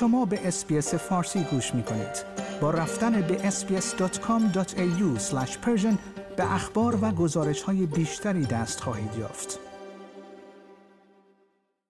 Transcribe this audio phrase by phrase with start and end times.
[0.00, 2.24] شما به اسپیس فارسی گوش می کنید.
[2.60, 5.20] با رفتن به sbs.com.au
[6.36, 9.58] به اخبار و گزارش های بیشتری دست خواهید یافت.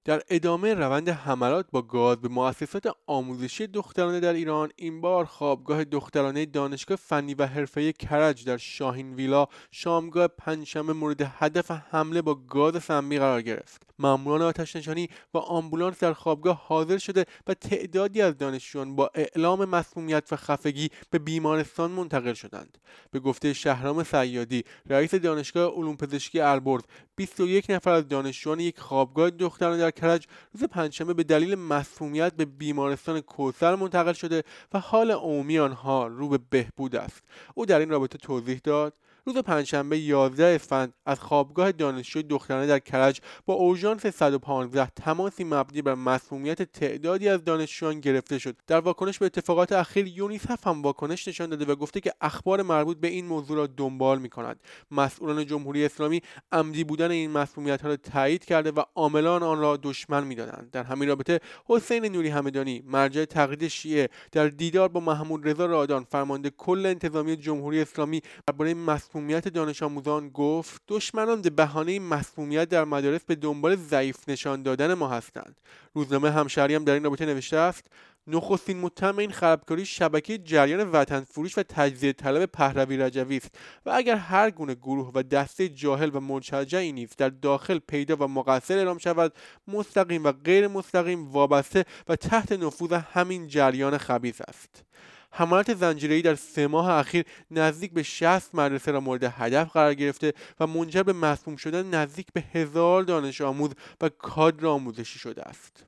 [0.04, 5.84] در ادامه روند حملات با گاز به مؤسسات آموزشی دخترانه در ایران این بار خوابگاه
[5.84, 12.34] دخترانه دانشگاه فنی و حرفه کرج در شاهین ویلا شامگاه پنجشنبه مورد هدف حمله با
[12.34, 18.23] گاز سمی قرار گرفت ماموران آتش نشانی و آمبولانس در خوابگاه حاضر شده و تعدادی
[18.23, 22.79] از دانشجویان با اعلام مسمومیت و خفگی به بیمارستان منتقل شدند.
[23.11, 26.83] به گفته شهرام سیادی رئیس دانشگاه علوم پزشکی البرز
[27.16, 32.45] 21 نفر از دانشجویان یک خوابگاه دختران در کرج روز پنجشنبه به دلیل مسمومیت به
[32.45, 37.23] بیمارستان کوسر منتقل شده و حال عمومی آنها رو به بهبود است.
[37.55, 38.95] او در این رابطه توضیح داد
[39.28, 45.82] روز پنجشنبه 11 اسفند از خوابگاه دانشجوی دخترانه در کرج با اورژانس 115 تماسی مبنی
[45.82, 48.56] بر مسمومیت تعدادی از دانشجویان گرفته شد.
[48.66, 52.96] در واکنش به اتفاقات اخیر یونیسف هم واکنش نشان داده و گفته که اخبار مربوط
[52.96, 57.88] به این موضوع را دنبال می کند مسئولان جمهوری اسلامی عمدی بودن این مسمومیت ها
[57.88, 60.71] را تایید کرده و عاملان آن را دشمن می‌دانند.
[60.73, 66.04] در همین رابطه حسین نوری همدانی مرجع تقلید شیعه در دیدار با محمود رضا رادان
[66.04, 72.84] فرمانده کل انتظامی جمهوری اسلامی درباره مسمومیت دانش آموزان گفت دشمنان به بهانه مسمومیت در
[72.84, 75.61] مدارس به دنبال ضعیف نشان دادن ما هستند.
[75.94, 77.84] روزنامه همشهری هم در این رابطه نوشته است
[78.28, 83.55] نخستین متهم این خرابکاری شبکه جریان وطن فروش و تجزیه طلب پهلوی رجوی است
[83.87, 88.28] و اگر هر گونه گروه و دسته جاهل و مرتجعی نیز در داخل پیدا و
[88.28, 89.33] مقصر اعلام شود
[89.69, 94.84] مستقیم و غیر مستقیم وابسته و تحت نفوذ همین جریان خبیث است.
[95.31, 100.32] حملات زنجیره‌ای در سه ماه اخیر نزدیک به 60 مدرسه را مورد هدف قرار گرفته
[100.60, 105.88] و منجر به مسموم شدن نزدیک به هزار دانش آموز و کادر آموزشی شده است.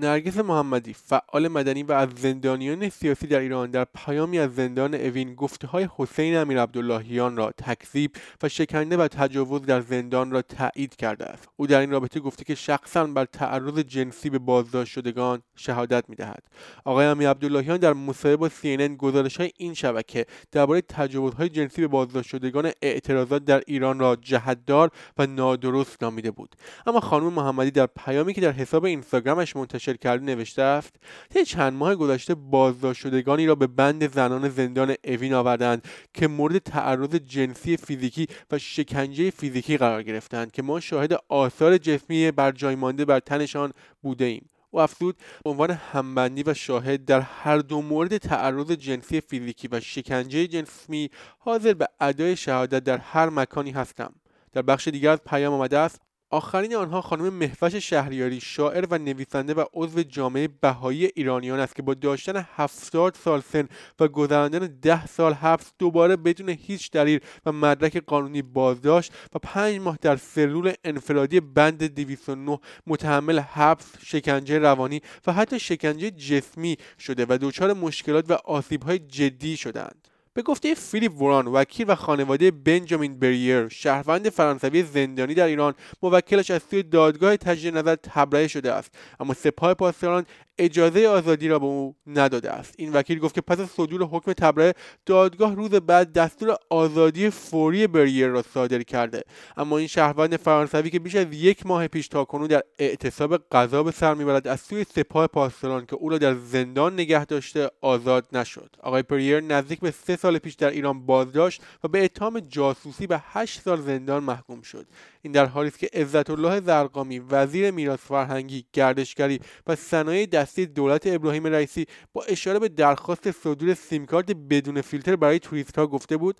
[0.00, 5.34] نرگس محمدی فعال مدنی و از زندانیان سیاسی در ایران در پیامی از زندان اوین
[5.34, 8.10] گفته های حسین امیر عبداللهیان را تکذیب
[8.42, 11.48] و شکنده و تجاوز در زندان را تایید کرده است.
[11.56, 16.42] او در این رابطه گفته که شخصا بر تعرض جنسی به بازداشت شدگان شهادت می‌دهد.
[16.84, 21.88] آقای امیر عبداللهیان در مصاحبه با CNN گزارش های این شبکه درباره تجاوزهای جنسی به
[21.88, 26.56] بازداشت شدگان اعتراضات در ایران را جهتدار و نادرست نامیده بود.
[26.86, 30.96] اما خانم محمدی در پیامی که در حساب اینستاگرامش منتشر کرده نوشته است
[31.30, 36.58] طی چند ماه گذشته بازداشت شدگانی را به بند زنان زندان اوین آوردند که مورد
[36.58, 42.74] تعرض جنسی فیزیکی و شکنجه فیزیکی قرار گرفتند که ما شاهد آثار جسمی بر جای
[42.74, 43.72] مانده بر تنشان
[44.02, 49.20] بوده ایم او افزود به عنوان همبندی و شاهد در هر دو مورد تعرض جنسی
[49.20, 54.14] فیزیکی و شکنجه جسمی حاضر به ادای شهادت در هر مکانی هستم.
[54.52, 56.00] در بخش دیگر از پیام آمده است
[56.30, 61.82] آخرین آنها خانم مهوش شهریاری شاعر و نویسنده و عضو جامعه بهایی ایرانیان است که
[61.82, 63.68] با داشتن 70 سال سن
[64.00, 69.80] و گذراندن ده سال حبس دوباره بدون هیچ دلیل و مدرک قانونی بازداشت و پنج
[69.80, 77.26] ماه در سلول انفرادی بند 209 متحمل حبس شکنجه روانی و حتی شکنجه جسمی شده
[77.28, 80.07] و دچار مشکلات و آسیبهای جدی شدند
[80.38, 86.50] به گفته فیلیپ وران وکیل و خانواده بنجامین بریر شهروند فرانسوی زندانی در ایران موکلش
[86.50, 88.94] از سوی دادگاه تجدید نظر تبرئه شده است.
[89.20, 90.26] اما سپاه پاسداران
[90.58, 92.74] اجازه آزادی را به او نداده است.
[92.78, 94.74] این وکیل گفت که پس از صدور حکم تبرئه
[95.06, 99.22] دادگاه روز بعد دستور آزادی فوری بریر را صادر کرده.
[99.56, 103.90] اما این شهروند فرانسوی که بیش از یک ماه پیش تاکنون در اعتصاب غذا به
[103.90, 108.76] سر می‌برد از سوی سپاه پاسداران که او را در زندان نگه داشته آزاد نشد.
[108.82, 113.60] آقای پریر نزدیک به سه پیش در ایران بازداشت و به اتهام جاسوسی به هشت
[113.60, 114.86] سال زندان محکوم شد.
[115.22, 120.66] این در حالی است که عزت الله زرقامی وزیر میراث فرهنگی گردشگری و صنایع دستی
[120.66, 125.86] دولت ابراهیم رئیسی با اشاره به درخواست صدور سیم کارت بدون فیلتر برای توریست ها
[125.86, 126.36] گفته بود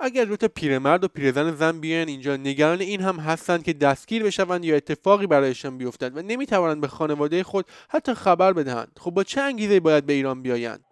[0.00, 4.24] اگر دو تا پیرمرد و پیرزن زن بیاین اینجا نگران این هم هستند که دستگیر
[4.24, 8.98] بشوند یا اتفاقی برایشان بیفتد و نمی‌توانند به خانواده خود حتی خبر بدهند.
[9.00, 10.91] خب با چه انگیزه باید به ایران بیایند؟